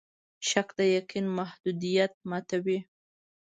[0.49, 2.79] شک د یقین د محدودیت ماتوي.